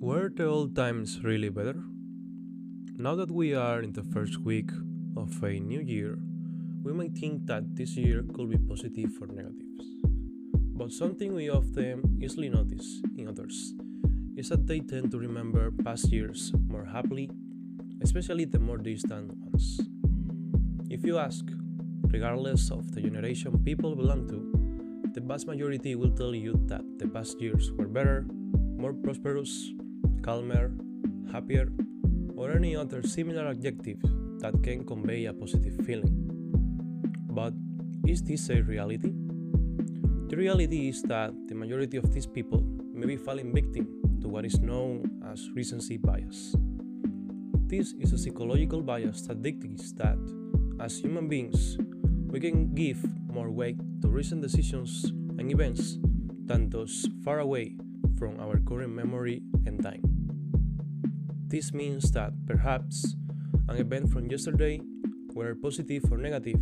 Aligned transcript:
Were 0.00 0.30
the 0.34 0.46
old 0.46 0.74
times 0.74 1.22
really 1.22 1.50
better? 1.50 1.84
Now 2.96 3.14
that 3.16 3.30
we 3.30 3.54
are 3.54 3.82
in 3.82 3.92
the 3.92 4.02
first 4.02 4.40
week 4.40 4.70
of 5.16 5.42
a 5.44 5.60
new 5.60 5.80
year, 5.80 6.18
we 6.82 6.92
might 6.92 7.12
think 7.12 7.46
that 7.46 7.76
this 7.76 7.96
year 7.96 8.22
could 8.34 8.48
be 8.48 8.56
positive 8.56 9.10
or 9.20 9.26
negatives. 9.26 9.84
But 10.52 10.92
something 10.92 11.34
we 11.34 11.50
often 11.50 12.18
easily 12.22 12.48
notice 12.48 13.02
in 13.16 13.28
others 13.28 13.74
is 14.36 14.48
that 14.48 14.66
they 14.66 14.80
tend 14.80 15.10
to 15.10 15.18
remember 15.18 15.70
past 15.84 16.10
years 16.10 16.52
more 16.68 16.86
happily, 16.86 17.30
especially 18.02 18.46
the 18.46 18.58
more 18.58 18.78
distant 18.78 19.32
ones. 19.36 19.80
If 20.88 21.04
you 21.04 21.18
ask, 21.18 21.44
regardless 22.08 22.70
of 22.70 22.92
the 22.92 23.02
generation 23.02 23.62
people 23.62 23.94
belong 23.94 24.28
to, 24.28 24.59
the 25.12 25.20
vast 25.20 25.46
majority 25.46 25.96
will 25.96 26.10
tell 26.10 26.34
you 26.34 26.54
that 26.66 26.82
the 26.98 27.08
past 27.08 27.40
years 27.40 27.72
were 27.72 27.88
better, 27.88 28.24
more 28.78 28.92
prosperous, 28.92 29.70
calmer, 30.22 30.70
happier, 31.32 31.68
or 32.36 32.52
any 32.52 32.76
other 32.76 33.02
similar 33.02 33.48
adjective 33.48 33.98
that 34.38 34.54
can 34.62 34.86
convey 34.86 35.24
a 35.24 35.32
positive 35.32 35.84
feeling. 35.84 36.14
But 37.28 37.54
is 38.06 38.22
this 38.22 38.48
a 38.50 38.62
reality? 38.62 39.12
The 40.28 40.36
reality 40.36 40.88
is 40.88 41.02
that 41.02 41.34
the 41.48 41.56
majority 41.56 41.96
of 41.96 42.12
these 42.14 42.26
people 42.26 42.62
may 42.94 43.06
be 43.06 43.16
falling 43.16 43.52
victim 43.52 44.18
to 44.22 44.28
what 44.28 44.44
is 44.44 44.60
known 44.60 45.10
as 45.26 45.50
recency 45.56 45.96
bias. 45.96 46.54
This 47.66 47.94
is 47.98 48.12
a 48.12 48.18
psychological 48.18 48.80
bias 48.80 49.22
that 49.22 49.42
dictates 49.42 49.92
that, 49.94 50.18
as 50.80 50.98
human 50.98 51.26
beings, 51.28 51.78
we 52.30 52.38
can 52.38 52.72
give 52.74 53.04
more 53.26 53.50
weight 53.50 53.76
to 54.02 54.08
recent 54.08 54.40
decisions 54.40 55.04
and 55.38 55.50
events 55.50 55.98
than 56.46 56.70
those 56.70 57.08
far 57.24 57.40
away 57.40 57.74
from 58.18 58.38
our 58.38 58.60
current 58.60 58.94
memory 58.94 59.42
and 59.66 59.82
time. 59.82 60.02
This 61.48 61.72
means 61.72 62.12
that 62.12 62.32
perhaps 62.46 63.16
an 63.68 63.76
event 63.78 64.12
from 64.12 64.30
yesterday, 64.30 64.80
whether 65.34 65.56
positive 65.56 66.04
or 66.10 66.18
negative, 66.18 66.60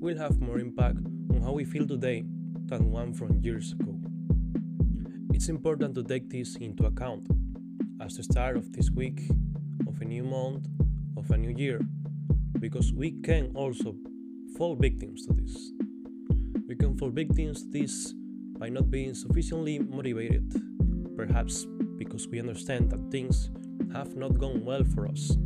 will 0.00 0.18
have 0.18 0.40
more 0.40 0.58
impact 0.58 0.98
on 1.30 1.40
how 1.40 1.52
we 1.52 1.64
feel 1.64 1.86
today 1.86 2.24
than 2.66 2.90
one 2.90 3.14
from 3.14 3.38
years 3.38 3.72
ago. 3.72 3.94
It's 5.32 5.48
important 5.48 5.94
to 5.94 6.02
take 6.02 6.28
this 6.30 6.56
into 6.56 6.84
account 6.84 7.28
as 8.00 8.16
the 8.16 8.24
start 8.24 8.56
of 8.56 8.72
this 8.72 8.90
week, 8.90 9.30
of 9.86 10.00
a 10.00 10.04
new 10.04 10.24
month, 10.24 10.66
of 11.16 11.30
a 11.30 11.36
new 11.36 11.54
year, 11.56 11.80
because 12.58 12.92
we 12.92 13.12
can 13.22 13.52
also 13.54 13.94
fall 14.56 14.74
victims 14.74 15.26
to 15.26 15.34
this. 15.34 15.72
We 16.66 16.76
can 16.76 16.96
fall 16.96 17.10
victims 17.10 17.62
to 17.62 17.68
this 17.70 18.14
by 18.58 18.70
not 18.70 18.90
being 18.90 19.12
sufficiently 19.14 19.78
motivated, 19.78 20.50
perhaps 21.14 21.66
because 21.98 22.26
we 22.28 22.40
understand 22.40 22.90
that 22.90 23.10
things 23.10 23.50
have 23.92 24.16
not 24.16 24.38
gone 24.38 24.64
well 24.64 24.82
for 24.82 25.08
us. 25.08 25.36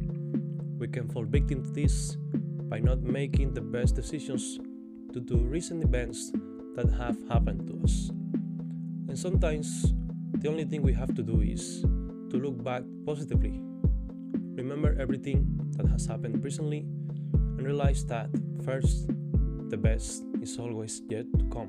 We 0.79 0.87
can 0.87 1.09
fall 1.09 1.25
victim 1.25 1.65
to 1.65 1.71
this 1.71 2.17
by 2.71 2.79
not 2.79 3.03
making 3.03 3.55
the 3.55 3.61
best 3.61 3.97
decisions 3.97 4.61
due 5.13 5.25
to 5.27 5.39
recent 5.39 5.83
events 5.83 6.31
that 6.77 6.89
have 6.97 7.17
happened 7.29 7.67
to 7.67 7.83
us. 7.83 8.11
And 9.09 9.19
sometimes 9.19 9.93
the 10.39 10.49
only 10.49 10.65
thing 10.65 10.83
we 10.83 10.93
have 10.95 11.15
to 11.17 11.23
do 11.23 11.41
is 11.41 11.83
to 12.31 12.39
look 12.39 12.63
back 12.63 12.85
positively. 13.05 13.61
Remember 14.55 14.97
everything 15.01 15.47
that 15.77 15.89
has 15.89 16.07
happened 16.07 16.45
recently 16.45 16.87
and 17.61 17.67
realize 17.67 18.07
that 18.07 18.31
first, 18.65 19.07
the 19.69 19.77
best 19.77 20.25
is 20.41 20.59
always 20.59 21.03
yet 21.11 21.27
to 21.39 21.45
come. 21.53 21.69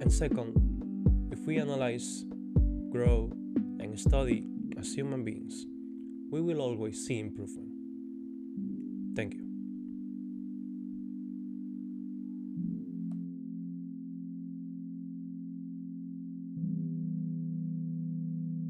And 0.00 0.12
second, 0.12 0.58
if 1.30 1.38
we 1.46 1.58
analyze, 1.58 2.24
grow, 2.90 3.30
and 3.78 3.98
study 3.98 4.44
as 4.76 4.92
human 4.92 5.22
beings, 5.22 5.66
we 6.32 6.40
will 6.40 6.60
always 6.60 7.06
see 7.06 7.20
improvement. 7.20 7.68
Thank 9.14 9.34
you. 9.34 9.41